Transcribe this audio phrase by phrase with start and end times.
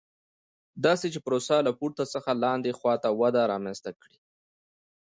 [0.85, 4.17] داسې چې پروسه له پورته څخه لاندې خوا ته وده رامنځته کړي.